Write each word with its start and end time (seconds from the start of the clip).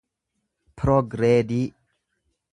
piroogreedii 0.77 1.61